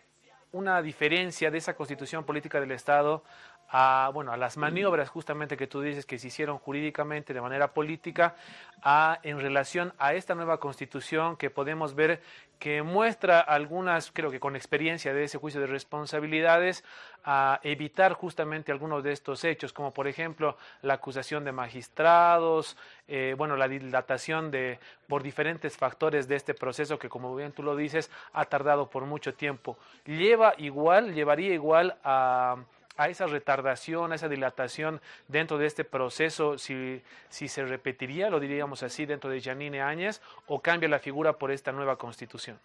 [0.52, 3.24] una diferencia de esa constitución política del Estado
[3.72, 7.74] a, bueno, a las maniobras justamente que tú dices que se hicieron jurídicamente de manera
[7.74, 8.36] política
[8.84, 12.22] a, en relación a esta nueva constitución que podemos ver
[12.60, 16.84] que muestra algunas, creo que con experiencia de ese juicio de responsabilidades,
[17.24, 23.34] a evitar justamente algunos de estos hechos, como por ejemplo la acusación de magistrados, eh,
[23.36, 27.76] bueno, la dilatación de por diferentes factores de este proceso que, como bien tú lo
[27.76, 29.78] dices, ha tardado por mucho tiempo.
[30.06, 32.58] Lleva igual, llevaría igual a
[33.02, 38.84] a esa retardación, a esa dilatación dentro de este proceso, si, se repetiría, lo diríamos
[38.84, 42.60] así, dentro de Janine Áñez, o cambia la figura por esta nueva constitución?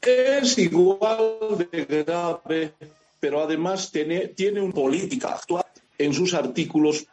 [0.00, 2.74] Es igual de grave,
[3.20, 5.64] pero además tiene, tiene una política actual
[5.96, 7.06] en sus artículos,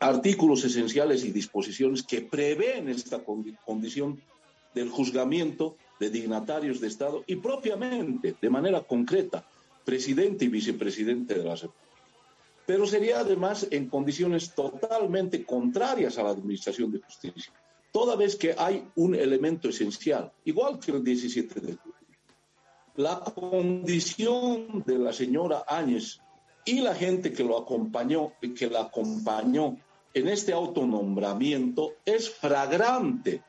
[0.00, 4.20] artículos esenciales y disposiciones que prevén esta condición
[4.74, 9.44] del juzgamiento de dignatarios de Estado y propiamente, de manera concreta,
[9.84, 11.88] presidente y vicepresidente de la República.
[12.66, 17.52] Pero sería además en condiciones totalmente contrarias a la Administración de Justicia,
[17.90, 21.98] toda vez que hay un elemento esencial, igual que el 17 de julio.
[22.96, 26.20] La condición de la señora Áñez
[26.64, 29.78] y la gente que lo acompañó, que la acompañó
[30.12, 33.42] en este autonombramiento es fragrante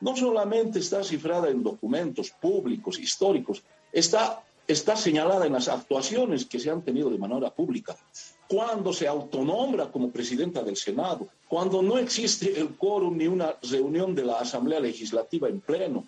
[0.00, 6.60] no solamente está cifrada en documentos públicos, históricos, está, está señalada en las actuaciones que
[6.60, 7.96] se han tenido de manera pública.
[8.48, 14.14] Cuando se autonombra como presidenta del Senado, cuando no existe el quórum ni una reunión
[14.14, 16.04] de la Asamblea Legislativa en pleno,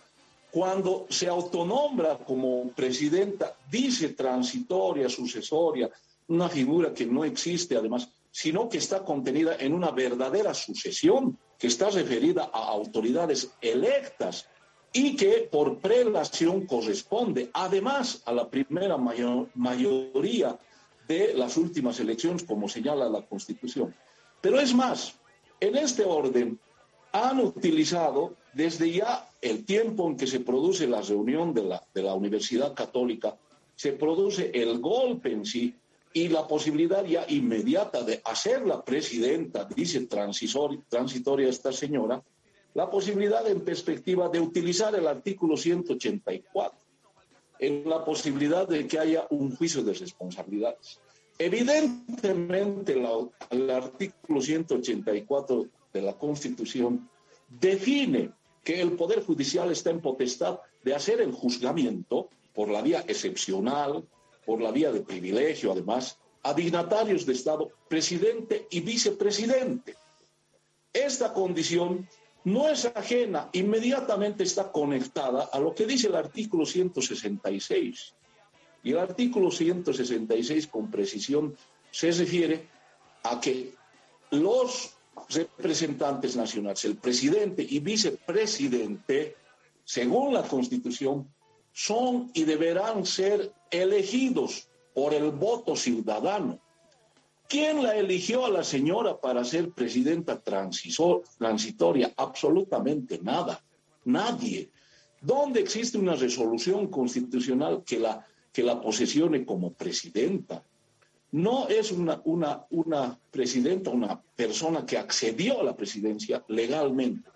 [0.50, 5.90] cuando se autonombra como presidenta, dice transitoria, sucesoria,
[6.28, 11.66] una figura que no existe además, sino que está contenida en una verdadera sucesión, que
[11.66, 14.48] está referida a autoridades electas
[14.92, 20.58] y que por prelación corresponde además a la primera mayoría
[21.06, 23.94] de las últimas elecciones, como señala la Constitución.
[24.40, 25.14] Pero es más,
[25.60, 26.58] en este orden
[27.12, 32.02] han utilizado desde ya el tiempo en que se produce la reunión de la, de
[32.02, 33.36] la Universidad Católica,
[33.74, 35.74] se produce el golpe en sí
[36.12, 42.22] y la posibilidad ya inmediata de hacerla presidenta, dice transitoria esta señora,
[42.74, 46.78] la posibilidad en perspectiva de utilizar el artículo 184,
[47.58, 51.00] en la posibilidad de que haya un juicio de responsabilidades.
[51.38, 52.96] Evidentemente,
[53.50, 57.08] el artículo 184 de la Constitución
[57.48, 58.32] define
[58.64, 64.04] que el Poder Judicial está en potestad de hacer el juzgamiento por la vía excepcional,
[64.48, 69.94] por la vía de privilegio, además, a dignatarios de Estado, presidente y vicepresidente.
[70.90, 72.08] Esta condición
[72.44, 78.14] no es ajena, inmediatamente está conectada a lo que dice el artículo 166
[78.84, 81.54] y el artículo 166 con precisión
[81.90, 82.66] se refiere
[83.24, 83.74] a que
[84.30, 84.94] los
[85.28, 89.36] representantes nacionales, el presidente y vicepresidente,
[89.84, 91.28] según la Constitución,
[91.78, 96.58] son y deberán ser elegidos por el voto ciudadano.
[97.48, 102.12] ¿Quién la eligió a la señora para ser presidenta transitoria?
[102.16, 103.62] Absolutamente nada,
[104.04, 104.70] nadie.
[105.20, 110.64] ¿Dónde existe una resolución constitucional que la que la posesione como presidenta.
[111.30, 117.30] No es una, una, una presidenta, una persona que accedió a la presidencia legalmente.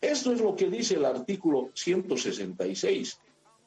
[0.00, 3.18] Esto es lo que dice el artículo 166.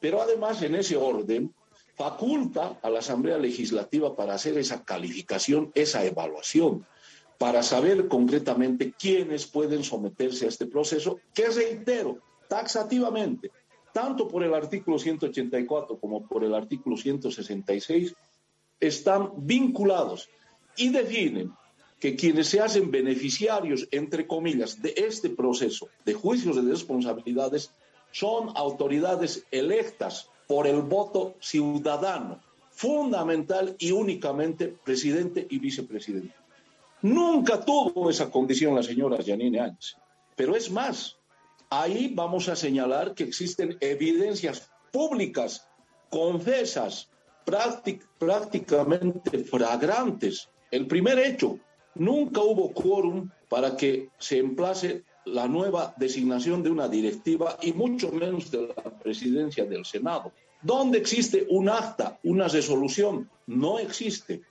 [0.06, 1.52] Pero además, en ese orden,
[1.96, 6.86] faculta a la Asamblea Legislativa para hacer esa calificación, esa evaluación,
[7.39, 13.50] para saber concretamente quiénes pueden someterse a este proceso, que reitero, taxativamente,
[13.91, 18.13] tanto por el artículo 184 como por el artículo 166,
[18.80, 20.30] están vinculados
[20.78, 21.52] y definen
[22.00, 27.72] que quienes se hacen beneficiarios, entre comillas, de este proceso de juicios de responsabilidades
[28.15, 32.39] son autoridades electas por el voto ciudadano,
[32.71, 36.34] fundamental y únicamente presidente y vicepresidente.
[37.01, 39.97] Nunca tuvo esa condición la señora Janine Áñez,
[40.34, 41.17] pero es más,
[41.69, 45.67] ahí vamos a señalar que existen evidencias públicas,
[46.10, 47.10] confesas,
[47.43, 50.47] prácticamente flagrantes.
[50.71, 51.60] El primer hecho,
[51.95, 58.12] nunca hubo quórum para que se emplace la nueva designación de una directiva y mucho
[58.12, 60.32] menos de la presidencia del Senado.
[60.62, 63.30] ¿Dónde existe un acta, una resolución?
[63.48, 64.42] No existe.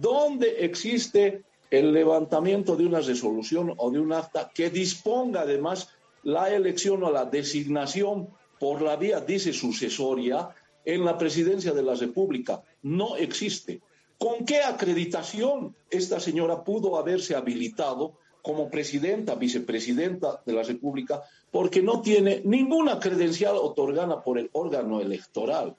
[0.00, 5.88] ¿Dónde existe el levantamiento de una resolución o de un acta que disponga además
[6.22, 10.48] la elección o la designación por la vía, dice, sucesoria
[10.84, 12.62] en la presidencia de la República.
[12.82, 13.80] No existe.
[14.18, 21.22] ¿Con qué acreditación esta señora pudo haberse habilitado como presidenta, vicepresidenta de la República?
[21.50, 25.74] Porque no tiene ninguna credencial otorgada por el órgano electoral.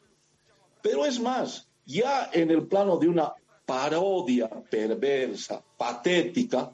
[0.81, 3.31] Pero es más, ya en el plano de una
[3.67, 6.71] parodia perversa, patética,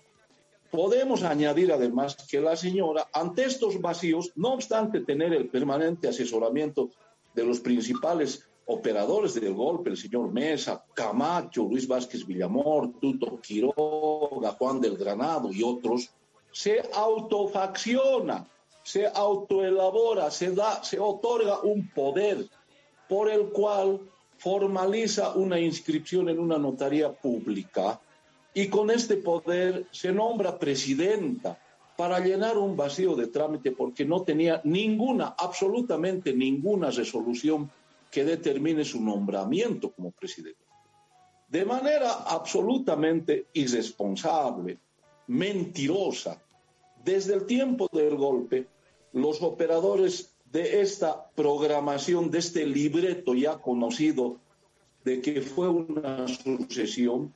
[0.72, 6.92] Podemos añadir además que la señora, ante estos vacíos, no obstante tener el permanente asesoramiento
[7.36, 14.52] de los principales operadores del golpe, el señor Mesa, Camacho, Luis Vázquez Villamor, Tuto Quiroga,
[14.52, 16.10] Juan del Granado y otros,
[16.52, 18.48] se autofacciona,
[18.84, 22.48] se autoelabora, se da, se otorga un poder
[23.08, 24.00] por el cual
[24.38, 28.00] formaliza una inscripción en una notaría pública
[28.54, 31.60] y con este poder se nombra presidenta
[31.96, 37.70] para llenar un vacío de trámite porque no tenía ninguna, absolutamente ninguna resolución
[38.12, 40.66] que determine su nombramiento como presidente.
[41.48, 44.80] De manera absolutamente irresponsable,
[45.28, 46.42] mentirosa,
[47.04, 48.68] desde el tiempo del golpe,
[49.14, 54.40] los operadores de esta programación, de este libreto ya conocido
[55.04, 57.34] de que fue una sucesión,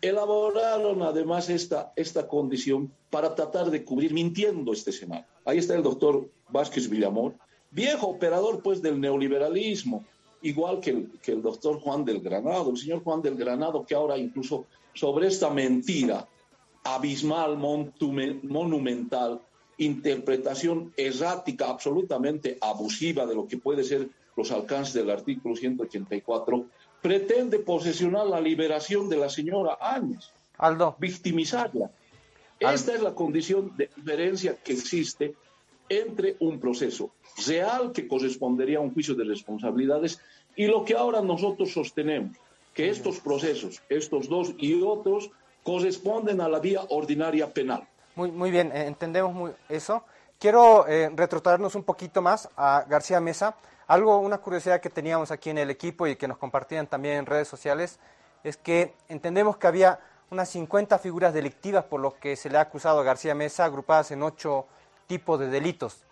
[0.00, 5.26] elaboraron además esta, esta condición para tratar de cubrir, mintiendo este escenario.
[5.44, 7.34] Ahí está el doctor Vázquez Villamor,
[7.70, 10.04] viejo operador pues del neoliberalismo,
[10.42, 13.94] igual que el, que el doctor Juan del Granado, el señor Juan del Granado, que
[13.94, 16.26] ahora incluso sobre esta mentira
[16.84, 19.40] abismal, monumental,
[19.78, 26.66] interpretación errática, absolutamente abusiva de lo que puede ser los alcances del artículo 184,
[27.02, 30.96] pretende posesionar la liberación de la señora Áñez, Aldo.
[30.98, 31.90] victimizarla.
[32.58, 35.34] Esta es la condición de diferencia que existe
[35.90, 37.10] entre un proceso
[37.46, 40.20] real que correspondería a un juicio de responsabilidades
[40.56, 42.36] y lo que ahora nosotros sostenemos,
[42.72, 45.30] que estos procesos, estos dos y otros,
[45.62, 47.86] corresponden a la vía ordinaria penal.
[48.14, 50.04] Muy, muy bien, eh, entendemos eso.
[50.38, 53.56] Quiero eh, un poquito más a García Mesa.
[53.86, 57.26] Algo, una curiosidad que teníamos aquí en el equipo y que nos compartían también en
[57.26, 57.98] redes sociales,
[58.44, 59.98] es que entendemos que había
[60.30, 64.12] unas 50 figuras delictivas por lo que se le ha acusado a García Mesa, agrupadas
[64.12, 64.66] en ocho
[65.10, 66.04] tipos de delitos.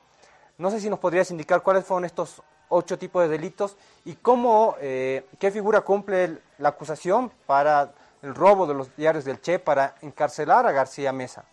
[0.58, 4.74] No sé si nos podrías indicar cuáles fueron estos ocho tipos de delitos y cómo,
[4.80, 9.94] eh, qué figura cumple la acusación para el robo de los diarios del Che para
[10.02, 11.44] encarcelar a García Mesa.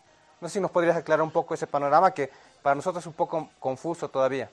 [0.41, 2.31] No sé si nos podrías aclarar un poco ese panorama que
[2.63, 4.49] para nosotros es un poco confuso todavía.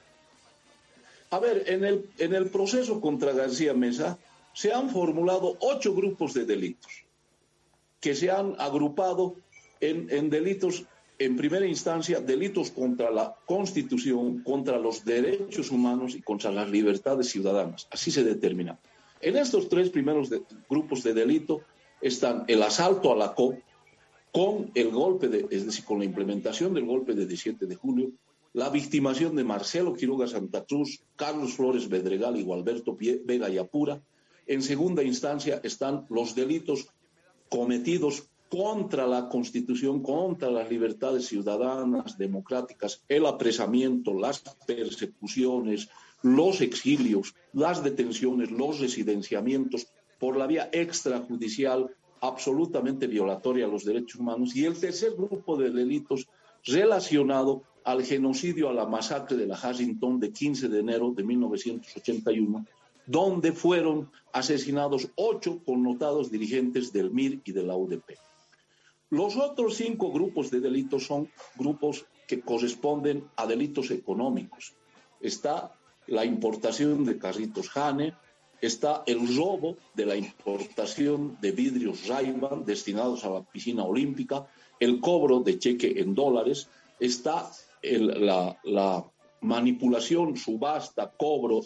[1.31, 4.19] A ver, en el, en el proceso contra García Mesa
[4.53, 6.93] se han formulado ocho grupos de delitos
[8.01, 9.37] que se han agrupado
[9.81, 10.85] en, en delitos,
[11.25, 17.29] en primera instancia, delitos contra la Constitución, contra los derechos humanos y contra las libertades
[17.29, 17.87] ciudadanas.
[17.91, 18.79] Así se determina.
[19.21, 20.31] En estos tres primeros
[20.69, 21.61] grupos de delito
[22.01, 23.61] están el asalto a la COP,
[24.33, 28.11] con el golpe, de, es decir, con la implementación del golpe de 17 de julio,
[28.55, 34.03] la victimación de Marcelo Quiroga Santa Cruz, Carlos Flores Bedregal y Gualberto Vega y Apura.
[34.47, 36.89] En segunda instancia están los delitos
[37.49, 45.89] cometidos contra la Constitución, contra las libertades ciudadanas, democráticas, el apresamiento, las persecuciones,
[46.21, 49.87] los exilios, las detenciones, los residenciamientos
[50.21, 54.55] por la vía extrajudicial absolutamente violatoria a los derechos humanos.
[54.55, 56.29] Y el tercer grupo de delitos
[56.67, 62.67] relacionado al genocidio, a la masacre de la Hasington de 15 de enero de 1981,
[63.07, 68.19] donde fueron asesinados ocho connotados dirigentes del MIR y de la UDP.
[69.13, 74.73] Los otros cinco grupos de delitos son grupos que corresponden a delitos económicos.
[75.21, 75.75] Está
[76.07, 78.15] la importación de carritos Hane,
[78.63, 84.47] está el robo de la importación de vidrios Rayban destinados a la piscina olímpica,
[84.81, 87.51] el cobro de cheque en dólares, está
[87.83, 89.05] la, la
[89.43, 91.61] manipulación, subasta, cobro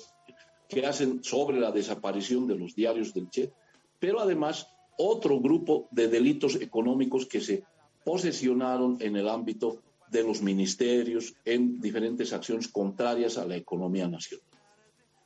[0.69, 3.53] que hacen sobre la desaparición de los diarios del Che,
[4.01, 4.67] pero además
[4.99, 7.65] otro grupo de delitos económicos que se
[8.05, 14.47] posesionaron en el ámbito de los ministerios en diferentes acciones contrarias a la economía nacional.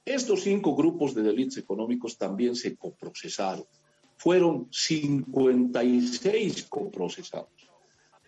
[0.04, 3.66] Estos cinco grupos de delitos económicos también se coprocesaron.
[4.16, 7.70] Fueron 56 coprocesados,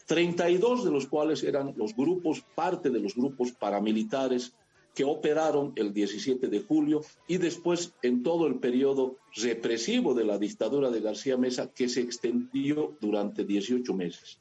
[0.06, 4.54] 32 de los cuales eran los grupos, parte de los grupos paramilitares
[4.94, 10.38] que operaron el 17 de julio y después en todo el periodo represivo de la
[10.38, 14.38] dictadura de García Mesa que se extendió durante 18 meses.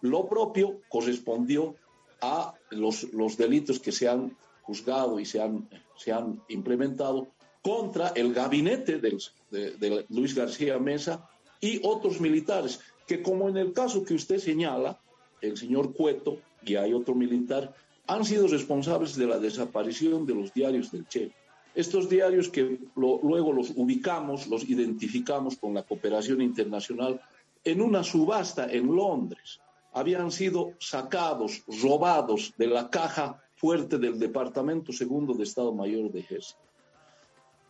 [0.00, 1.76] Lo propio correspondió
[2.20, 7.28] a los, los delitos que se han juzgado y se han, se han implementado
[7.62, 9.18] contra el gabinete de,
[9.50, 11.28] de Luis García Mesa
[11.60, 15.00] y otros militares, que como en el caso que usted señala,
[15.40, 17.74] el señor Cueto, y hay otro militar,
[18.12, 21.30] han sido responsables de la desaparición de los diarios del Che.
[21.74, 27.20] Estos diarios que luego los ubicamos, los identificamos con la cooperación internacional
[27.64, 29.60] en una subasta en Londres.
[29.94, 36.20] Habían sido sacados, robados de la caja fuerte del Departamento Segundo de Estado Mayor de
[36.20, 36.60] Ejército.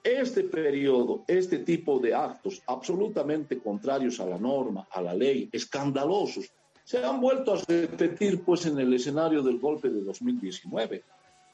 [0.03, 6.53] Este periodo, este tipo de actos absolutamente contrarios a la norma, a la ley, escandalosos,
[6.93, 11.03] se han vuelto a repetir pues en el escenario del golpe de 2019.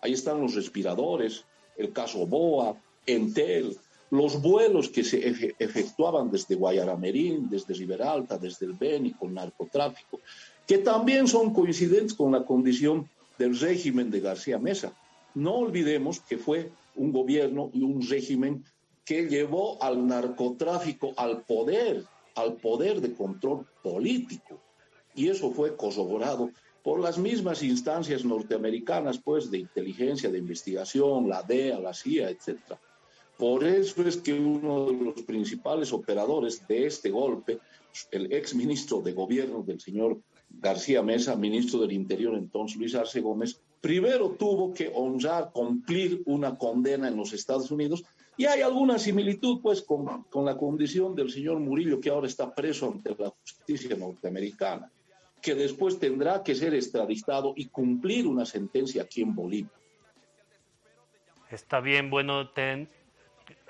[0.01, 1.45] Ahí están los respiradores,
[1.77, 2.77] el caso Boa,
[3.07, 3.77] Entel,
[4.11, 10.19] los vuelos que se efectuaban desde Guayaramerín, desde Riberalta, desde el Beni con narcotráfico,
[10.67, 13.09] que también son coincidentes con la condición
[13.39, 14.93] del régimen de García Mesa.
[15.37, 18.65] No olvidemos que fue un gobierno y un régimen
[19.05, 22.03] que llevó al narcotráfico al poder,
[22.35, 24.59] al poder de control político
[25.15, 26.51] y eso fue corroborado
[26.83, 32.59] por las mismas instancias norteamericanas, pues, de inteligencia, de investigación, la DEA, la CIA, etc.
[33.37, 37.59] Por eso es que uno de los principales operadores de este golpe,
[38.11, 43.21] el ex ministro de gobierno del señor García Mesa, ministro del Interior entonces, Luis Arce
[43.21, 48.03] Gómez, primero tuvo que honrar, cumplir una condena en los Estados Unidos
[48.37, 52.55] y hay alguna similitud, pues, con, con la condición del señor Murillo, que ahora está
[52.55, 54.91] preso ante la justicia norteamericana.
[55.41, 59.71] Que después tendrá que ser extraditado y cumplir una sentencia aquí en Bolivia.
[61.51, 62.89] Está bien, bueno, ten,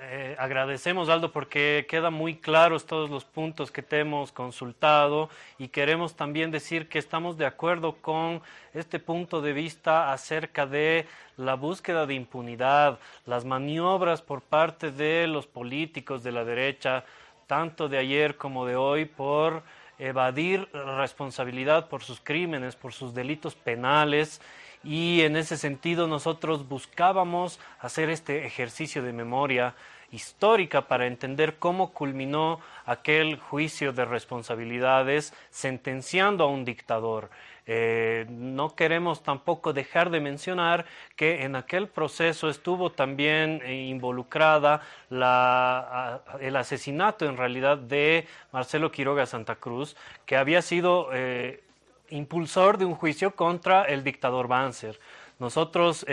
[0.01, 5.69] eh, agradecemos, Aldo, porque quedan muy claros todos los puntos que te hemos consultado y
[5.69, 8.43] queremos también decir que estamos de acuerdo con
[8.75, 11.07] este punto de vista acerca de
[11.37, 17.05] la búsqueda de impunidad, las maniobras por parte de los políticos de la derecha,
[17.47, 19.62] tanto de ayer como de hoy, por
[19.99, 24.40] evadir responsabilidad por sus crímenes, por sus delitos penales
[24.84, 29.74] y en ese sentido nosotros buscábamos hacer este ejercicio de memoria
[30.11, 37.30] histórica para entender cómo culminó aquel juicio de responsabilidades sentenciando a un dictador.
[37.71, 44.81] Eh, no queremos tampoco dejar de mencionar que en aquel proceso estuvo también eh, involucrada
[45.11, 51.62] el asesinato en realidad de Marcelo Quiroga Santa Cruz, que había sido eh,
[52.09, 54.99] impulsor de un juicio contra el dictador Banzer.
[55.39, 56.05] Nosotros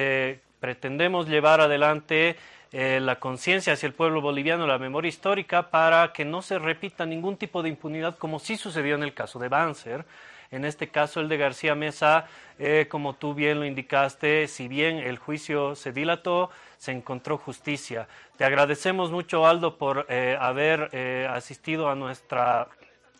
[0.60, 2.36] pretendemos llevar adelante
[2.72, 7.38] la conciencia hacia el pueblo boliviano, la memoria histórica, para que no se repita ningún
[7.38, 10.06] tipo de impunidad como sí sucedió en el caso de Banzer.
[10.56, 12.28] En este caso, el de García Mesa,
[12.58, 18.08] eh, como tú bien lo indicaste, si bien el juicio se dilató, se encontró justicia.
[18.38, 22.68] Te agradecemos mucho, Aldo, por haber asistido a nuestra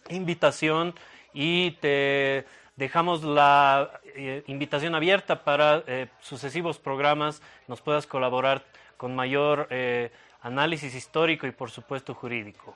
[0.10, 0.94] invitación
[1.34, 8.66] y te Dejamos la eh, invitación abierta para eh, sucesivos programas, nos puedas colaborar
[8.98, 10.12] con mayor eh,
[10.42, 12.76] análisis histórico y por supuesto jurídico.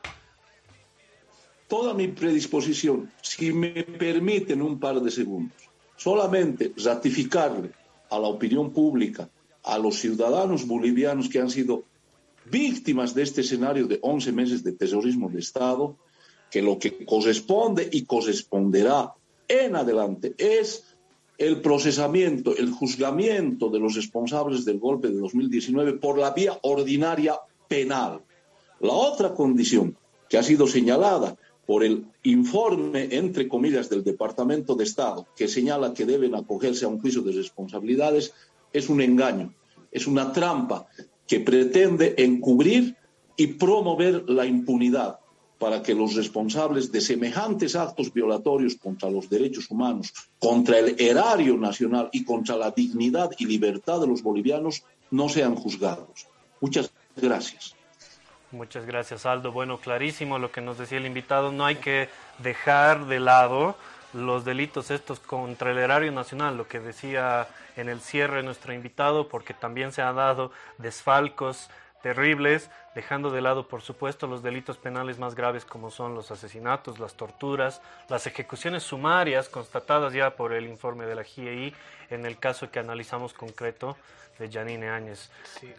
[1.70, 7.70] Toda mi predisposición, si me permiten un par de segundos, solamente ratificarle
[8.10, 9.30] a la opinión pública,
[9.64, 11.84] a los ciudadanos bolivianos que han sido
[12.46, 15.96] víctimas de este escenario de 11 meses de terrorismo de Estado,
[16.50, 19.14] que lo que corresponde y corresponderá
[19.48, 20.96] en adelante es
[21.38, 27.36] el procesamiento, el juzgamiento de los responsables del golpe de 2019 por la vía ordinaria
[27.68, 28.22] penal.
[28.80, 29.96] La otra condición
[30.28, 31.38] que ha sido señalada
[31.70, 36.88] por el informe, entre comillas, del Departamento de Estado, que señala que deben acogerse a
[36.88, 38.34] un juicio de responsabilidades,
[38.74, 39.54] es un engaño,
[39.92, 40.88] es una trampa
[41.28, 42.96] que pretende encubrir
[43.38, 45.20] y promover la impunidad
[45.60, 51.56] para que los responsables de semejantes actos violatorios contra los derechos humanos, contra el erario
[51.56, 56.26] nacional y contra la dignidad y libertad de los bolivianos no sean juzgados.
[56.62, 57.76] Muchas gracias.
[58.52, 59.52] Muchas gracias, Aldo.
[59.52, 61.52] Bueno, clarísimo lo que nos decía el invitado.
[61.52, 63.76] No hay que dejar de lado
[64.12, 67.48] los delitos estos contra el erario nacional, lo que decía
[67.78, 71.70] en el cierre nuestro invitado, porque también se han dado desfalcos
[72.02, 77.00] terribles, dejando de lado, por supuesto, los delitos penales más graves como son los asesinatos,
[77.00, 81.74] las torturas, las ejecuciones sumarias constatadas ya por el informe de la GIEI
[82.10, 83.98] en el caso que analizamos concreto
[84.40, 85.30] de Janine Áñez.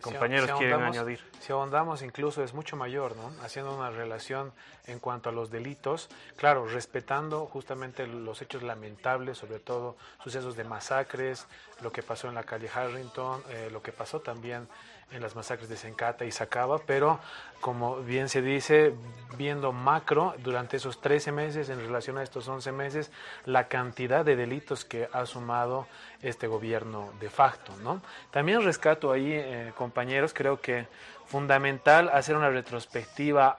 [0.03, 1.21] Compañeros, quieren añadir.
[1.41, 3.33] Si ahondamos, incluso es mucho mayor, ¿no?
[3.43, 4.53] Haciendo una relación
[4.87, 10.65] en cuanto a los delitos, claro, respetando justamente los hechos lamentables, sobre todo sucesos de
[10.65, 11.47] masacres,
[11.81, 14.69] lo que pasó en la calle Harrington, eh, lo que pasó también
[15.13, 17.21] en las masacres de Sencata y Sacaba, pero
[17.61, 18.95] como bien se dice,
[19.37, 23.11] viendo macro durante esos 13 meses en relación a estos 11 meses,
[23.45, 25.87] la cantidad de delitos que ha sumado
[26.23, 27.73] este gobierno de facto.
[27.83, 28.01] ¿no?
[28.31, 30.87] También rescato ahí, eh, compañeros, creo que
[31.27, 33.57] fundamental hacer una retrospectiva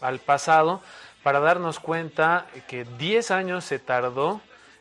[0.00, 0.82] al pasado
[1.22, 4.40] para darnos cuenta que 10 años se tardó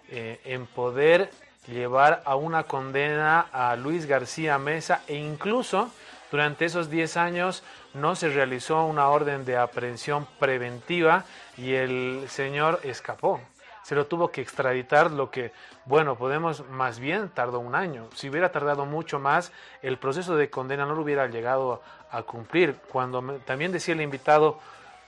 [0.10, 1.30] eh, en poder
[1.68, 5.92] llevar a una condena a Luis García Mesa e incluso
[6.32, 11.26] durante esos 10 años no se realizó una orden de aprehensión preventiva
[11.58, 13.42] y el señor escapó.
[13.84, 15.52] Se lo tuvo que extraditar, lo que,
[15.86, 18.08] bueno, podemos, más bien tardó un año.
[18.16, 19.52] Si hubiera tardado mucho más,
[19.82, 21.82] el proceso de condena no lo hubiera llegado
[22.12, 22.76] a cumplir.
[22.90, 24.60] Cuando también decía el invitado,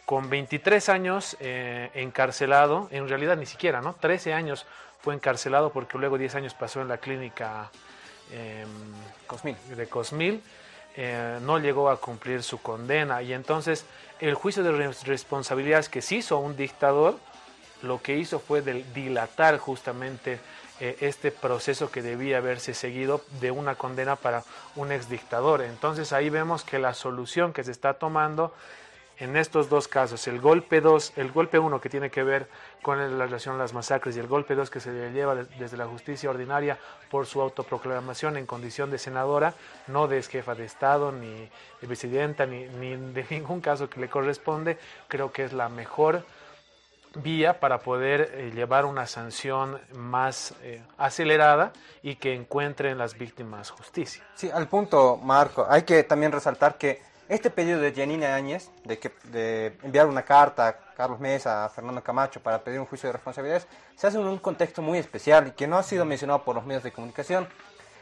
[0.05, 3.93] con 23 años eh, encarcelado, en realidad ni siquiera, ¿no?
[3.93, 4.65] 13 años
[5.03, 7.69] fue encarcelado porque luego 10 años pasó en la clínica
[8.31, 10.41] em, de Cosmil,
[10.95, 13.85] eh, no llegó a cumplir su condena y entonces
[14.21, 14.71] el juicio de
[15.03, 17.17] responsabilidades que se hizo un dictador,
[17.81, 20.39] lo que hizo fue dilatar justamente
[20.79, 24.43] eh, este proceso que debía haberse seguido de una condena para
[24.77, 25.61] un exdictador.
[25.63, 28.53] Entonces ahí vemos que la solución que se está tomando
[29.19, 32.47] en estos dos casos, el golpe 2, el golpe 1 que tiene que ver
[32.81, 35.77] con la relación a las masacres y el golpe 2 que se le lleva desde
[35.77, 36.77] la justicia ordinaria
[37.11, 39.53] por su autoproclamación en condición de senadora,
[39.87, 41.49] no de jefa de Estado, ni
[41.81, 46.25] de presidenta, ni, de ningún caso que le corresponde, creo que es la mejor
[47.15, 53.69] vía para poder eh, llevar una sanción más eh, acelerada y que encuentren las víctimas
[53.69, 54.23] justicia.
[54.33, 58.99] Sí, al punto, Marco, hay que también resaltar que este pedido de Janine Áñez de,
[58.99, 63.07] que, de enviar una carta a Carlos Mesa, a Fernando Camacho para pedir un juicio
[63.07, 66.43] de responsabilidades, se hace en un contexto muy especial y que no ha sido mencionado
[66.43, 67.47] por los medios de comunicación.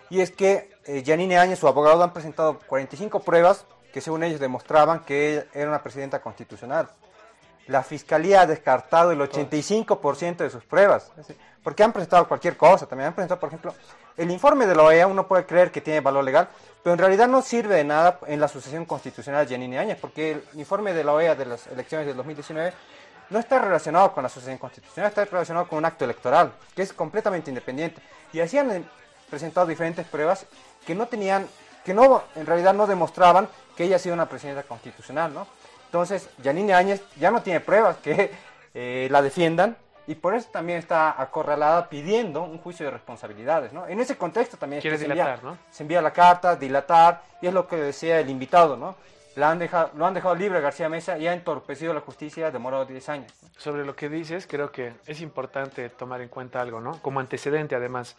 [0.09, 4.39] Y es que eh, Janine Áñez, su abogado, han presentado 45 pruebas que según ellos
[4.39, 6.89] demostraban que era una presidenta constitucional
[7.67, 11.11] la fiscalía ha descartado el 85% de sus pruebas.
[11.63, 12.85] Porque han presentado cualquier cosa.
[12.85, 13.73] También han presentado, por ejemplo,
[14.17, 16.49] el informe de la OEA, uno puede creer que tiene valor legal,
[16.83, 20.31] pero en realidad no sirve de nada en la sucesión constitucional de Yanine Áñez, porque
[20.31, 22.73] el informe de la OEA de las elecciones del 2019
[23.29, 26.91] no está relacionado con la sucesión constitucional, está relacionado con un acto electoral, que es
[26.91, 28.01] completamente independiente.
[28.33, 28.83] Y así han eh,
[29.29, 30.45] presentado diferentes pruebas
[30.85, 31.47] que no tenían,
[31.85, 35.47] que no, en realidad no demostraban que ella ha sido una presidenta constitucional, ¿no?
[35.85, 38.31] Entonces, Janine Áñez ya no tiene pruebas que
[38.73, 39.77] eh, la defiendan
[40.11, 43.87] y por eso también está acorralada pidiendo un juicio de responsabilidades, ¿no?
[43.87, 45.57] En ese contexto también Quiere se, dilatar, envía, ¿no?
[45.71, 48.97] se envía la carta, dilatar, y es lo que decía el invitado, ¿no?
[49.37, 52.83] La han dejado, lo han dejado libre García Mesa y ha entorpecido la justicia, demorado
[52.83, 53.31] 10 años.
[53.55, 57.01] Sobre lo que dices, creo que es importante tomar en cuenta algo, ¿no?
[57.01, 58.17] Como antecedente, además,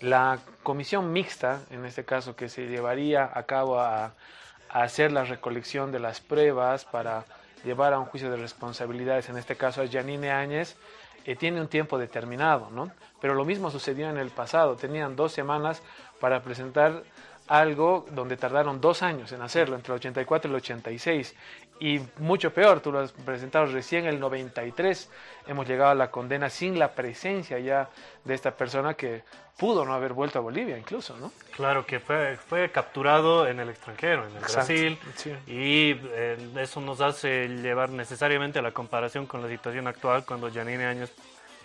[0.00, 4.12] la comisión mixta, en este caso, que se llevaría a cabo a,
[4.68, 7.24] a hacer la recolección de las pruebas para
[7.64, 10.76] llevar a un juicio de responsabilidades, en este caso a Janine Áñez,
[11.36, 12.90] tiene un tiempo determinado, ¿no?
[13.20, 15.82] Pero lo mismo sucedió en el pasado, tenían dos semanas
[16.20, 17.02] para presentar
[17.48, 21.34] algo donde tardaron dos años en hacerlo, entre el 84 y el 86.
[21.80, 25.08] Y mucho peor, tú lo has presentado recién el 93,
[25.46, 27.88] hemos llegado a la condena sin la presencia ya
[28.24, 29.22] de esta persona que
[29.56, 31.32] pudo no haber vuelto a Bolivia incluso, ¿no?
[31.54, 35.30] Claro que fue, fue capturado en el extranjero, en el Exacto, Brasil, sí.
[35.46, 40.50] y eh, eso nos hace llevar necesariamente a la comparación con la situación actual cuando
[40.52, 41.12] Janine Áñez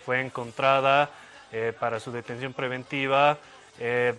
[0.04, 1.10] fue encontrada
[1.52, 3.38] eh, para su detención preventiva,
[3.78, 4.14] eh,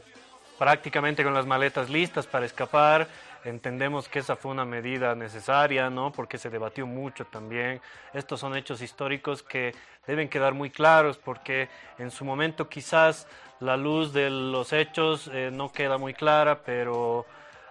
[0.58, 3.08] prácticamente con las maletas listas para escapar.
[3.46, 6.12] Entendemos que esa fue una medida necesaria, ¿no?
[6.12, 7.80] Porque se debatió mucho también.
[8.12, 9.76] Estos son hechos históricos que
[10.08, 11.70] deben quedar muy claros porque
[12.00, 13.28] en su momento quizás
[13.60, 17.28] la luz de los hechos eh, no queda muy clara, pero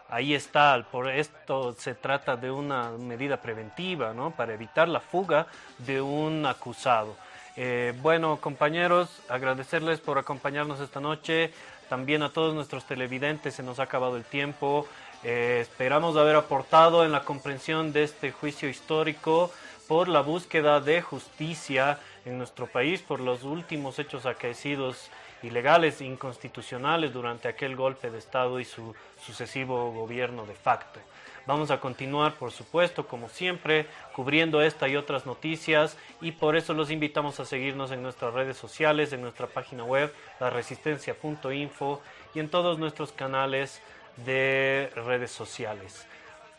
[0.08, 0.86] ahí está.
[0.92, 4.30] Por esto se trata de una medida preventiva, ¿no?
[4.30, 5.48] Para evitar la fuga
[5.78, 7.16] de un acusado.
[7.56, 11.52] Eh, bueno, compañeros, agradecerles por acompañarnos esta noche.
[11.88, 14.86] También a todos nuestros televidentes se nos ha acabado el tiempo.
[15.24, 19.50] Eh, esperamos haber aportado en la comprensión de este juicio histórico
[19.88, 25.10] por la búsqueda de justicia en nuestro país, por los últimos hechos acaecidos
[25.42, 31.00] ilegales, inconstitucionales durante aquel golpe de Estado y su sucesivo gobierno de facto.
[31.46, 36.72] Vamos a continuar, por supuesto, como siempre, cubriendo esta y otras noticias y por eso
[36.72, 42.00] los invitamos a seguirnos en nuestras redes sociales, en nuestra página web, laresistencia.info
[42.34, 43.82] y en todos nuestros canales
[44.18, 46.06] de redes sociales.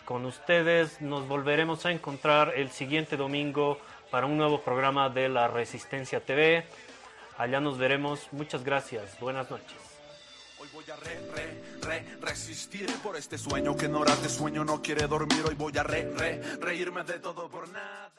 [0.05, 3.79] Con ustedes nos volveremos a encontrar el siguiente domingo
[4.11, 6.65] para un nuevo programa de La Resistencia TV.
[7.37, 8.27] Allá nos veremos.
[8.31, 9.19] Muchas gracias.
[9.19, 9.77] Buenas noches.
[10.59, 14.63] Hoy voy a re, re, re, resistir por este sueño que en horas de sueño
[14.63, 15.43] no quiere dormir.
[15.47, 18.15] Hoy voy a re, re, reírme de todo por nada.